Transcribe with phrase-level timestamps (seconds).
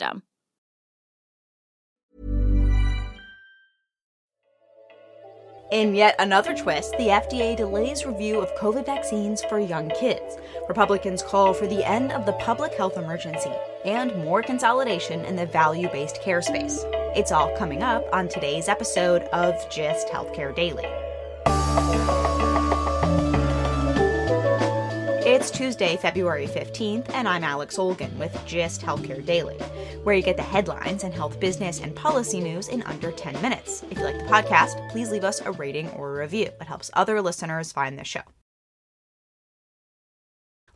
[0.00, 0.22] system.
[5.72, 10.36] In yet another twist, the FDA delays review of COVID vaccines for young kids.
[10.68, 13.52] Republicans call for the end of the public health emergency
[13.84, 16.84] and more consolidation in the value based care space.
[17.14, 20.88] It's all coming up on today's episode of Gist Healthcare Daily.
[25.40, 29.56] It's Tuesday, February 15th, and I'm Alex Olgin with Gist Healthcare Daily,
[30.02, 33.82] where you get the headlines and health business and policy news in under 10 minutes.
[33.90, 36.50] If you like the podcast, please leave us a rating or a review.
[36.60, 38.20] It helps other listeners find the show.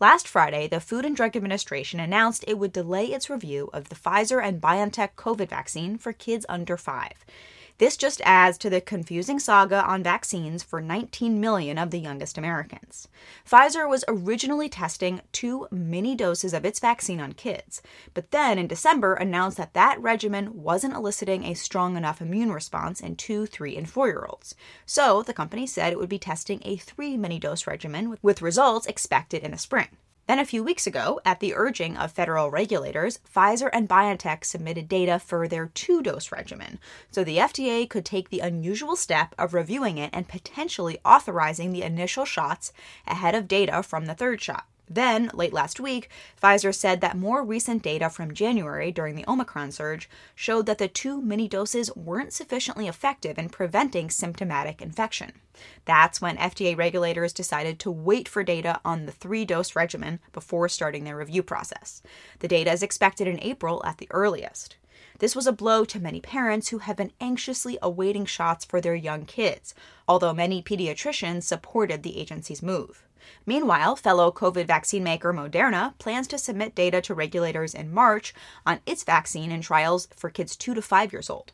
[0.00, 3.96] Last Friday, the Food and Drug Administration announced it would delay its review of the
[3.96, 7.12] Pfizer and BioNTech COVID vaccine for kids under 5.
[7.78, 12.38] This just adds to the confusing saga on vaccines for 19 million of the youngest
[12.38, 13.08] Americans.
[13.48, 17.82] Pfizer was originally testing two mini doses of its vaccine on kids,
[18.14, 23.00] but then in December announced that that regimen wasn't eliciting a strong enough immune response
[23.00, 24.54] in 2, 3, and 4 year olds.
[24.86, 28.86] So the company said it would be testing a three mini dose regimen with results
[28.86, 29.88] expected in the spring.
[30.26, 34.88] Then, a few weeks ago, at the urging of federal regulators, Pfizer and BioNTech submitted
[34.88, 36.78] data for their two dose regimen,
[37.10, 41.82] so the FDA could take the unusual step of reviewing it and potentially authorizing the
[41.82, 42.72] initial shots
[43.06, 44.66] ahead of data from the third shot.
[44.88, 49.72] Then, late last week, Pfizer said that more recent data from January during the Omicron
[49.72, 55.32] surge showed that the two mini doses weren't sufficiently effective in preventing symptomatic infection.
[55.84, 60.68] That's when FDA regulators decided to wait for data on the three dose regimen before
[60.68, 62.02] starting their review process.
[62.40, 64.76] The data is expected in April at the earliest.
[65.18, 68.96] This was a blow to many parents who have been anxiously awaiting shots for their
[68.96, 69.74] young kids,
[70.08, 73.04] although many pediatricians supported the agency's move.
[73.46, 78.34] Meanwhile, fellow COVID vaccine maker Moderna plans to submit data to regulators in March
[78.66, 81.52] on its vaccine in trials for kids 2 to 5 years old.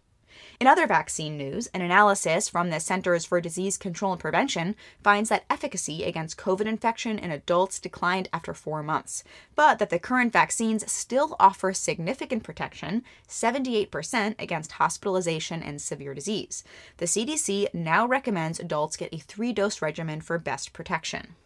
[0.59, 5.29] In other vaccine news, an analysis from the Centers for Disease Control and Prevention finds
[5.31, 10.33] that efficacy against COVID infection in adults declined after four months, but that the current
[10.33, 16.63] vaccines still offer significant protection 78% against hospitalization and severe disease.
[16.99, 21.37] The CDC now recommends adults get a three dose regimen for best protection.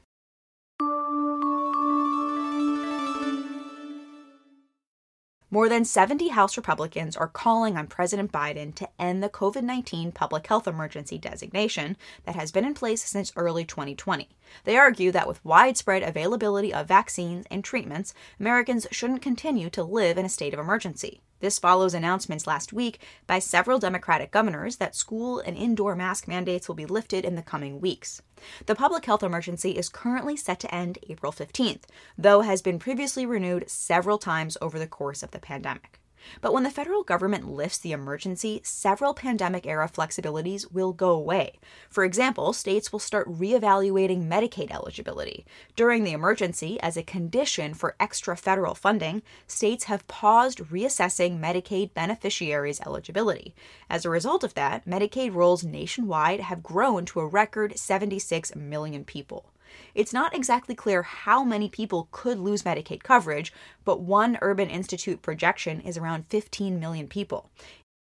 [5.55, 10.11] More than 70 House Republicans are calling on President Biden to end the COVID 19
[10.11, 14.29] public health emergency designation that has been in place since early 2020.
[14.65, 20.19] They argue that with widespread availability of vaccines and treatments, Americans shouldn't continue to live
[20.19, 21.21] in a state of emergency.
[21.45, 26.69] This follows announcements last week by several Democratic governors that school and indoor mask mandates
[26.69, 28.23] will be lifted in the coming weeks.
[28.65, 31.83] The public health emergency is currently set to end April 15th,
[32.17, 36.01] though has been previously renewed several times over the course of the pandemic.
[36.41, 41.59] But when the federal government lifts the emergency, several pandemic era flexibilities will go away.
[41.89, 45.45] For example, states will start reevaluating Medicaid eligibility.
[45.77, 51.95] During the emergency, as a condition for extra federal funding, states have paused reassessing Medicaid
[51.95, 53.55] beneficiaries' eligibility.
[53.89, 59.05] As a result of that, Medicaid rolls nationwide have grown to a record 76 million
[59.05, 59.54] people.
[59.95, 63.53] It's not exactly clear how many people could lose Medicaid coverage,
[63.85, 67.51] but one Urban Institute projection is around 15 million people.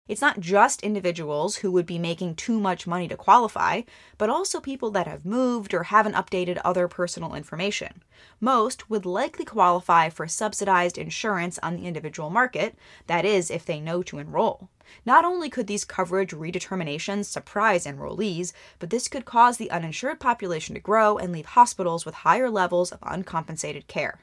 [0.06, 3.82] It's not just individuals who would be making too much money to qualify,
[4.18, 8.02] but also people that have moved or haven't updated other personal information.
[8.38, 13.80] Most would likely qualify for subsidized insurance on the individual market, that is, if they
[13.80, 14.68] know to enroll.
[15.06, 20.74] Not only could these coverage redeterminations surprise enrollees, but this could cause the uninsured population
[20.74, 24.20] to grow and leave hospitals with higher levels of uncompensated care.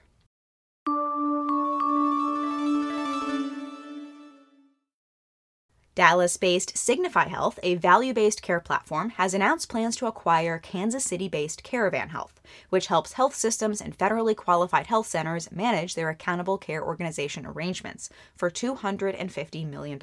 [5.93, 11.03] Dallas based Signify Health, a value based care platform, has announced plans to acquire Kansas
[11.03, 12.39] City based Caravan Health,
[12.69, 18.09] which helps health systems and federally qualified health centers manage their accountable care organization arrangements
[18.38, 19.99] for $250 million.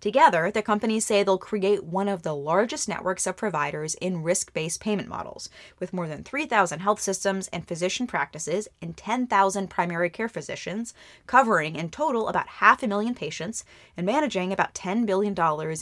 [0.00, 4.52] Together, the companies say they'll create one of the largest networks of providers in risk
[4.52, 5.50] based payment models,
[5.80, 10.94] with more than 3,000 health systems and physician practices and 10,000 primary care physicians,
[11.26, 13.64] covering in total about half a million patients
[13.96, 15.34] and managing about 10 $10 billion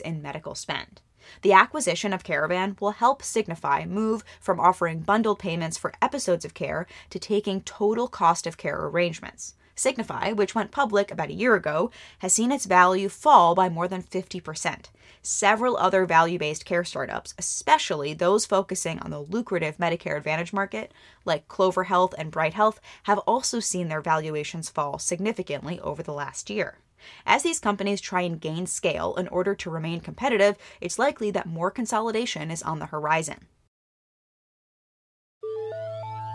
[0.04, 1.00] in medical spend.
[1.42, 6.54] The acquisition of Caravan will help Signify move from offering bundled payments for episodes of
[6.54, 9.54] care to taking total cost of care arrangements.
[9.74, 13.88] Signify, which went public about a year ago, has seen its value fall by more
[13.88, 14.86] than 50%.
[15.22, 20.92] Several other value based care startups, especially those focusing on the lucrative Medicare Advantage market,
[21.24, 26.12] like Clover Health and Bright Health, have also seen their valuations fall significantly over the
[26.12, 26.78] last year.
[27.26, 31.46] As these companies try and gain scale in order to remain competitive, it's likely that
[31.46, 33.46] more consolidation is on the horizon.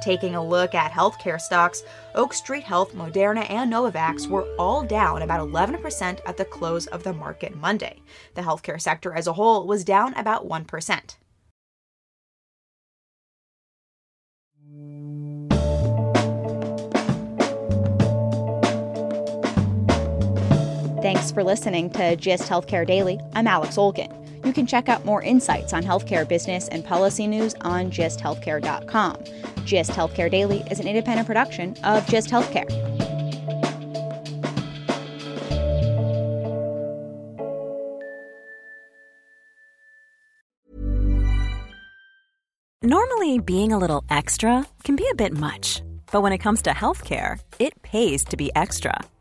[0.02, 1.84] Taking a look at healthcare stocks,
[2.14, 7.02] Oak Street Health, Moderna, and Novavax were all down about 11% at the close of
[7.02, 8.02] the market Monday.
[8.36, 11.16] The healthcare sector as a whole was down about 1%.
[21.16, 23.22] Thanks for listening to GIST Healthcare Daily.
[23.36, 24.12] I'm Alex Olgin.
[24.46, 29.24] You can check out more insights on healthcare business and policy news on gisthealthcare.com.
[29.66, 32.70] GIST Healthcare Daily is an independent production of GIST Healthcare.
[42.84, 46.72] Normally, being a little extra can be a bit much, but when it comes to
[46.72, 49.00] healthcare, it pays to be extra